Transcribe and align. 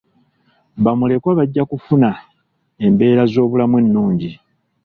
Bamulekwa 0.83 1.31
bajja 1.39 1.63
kufuna 1.71 2.09
embeera 2.85 3.23
z'obulamu 3.31 3.75
ennungi. 3.81 4.31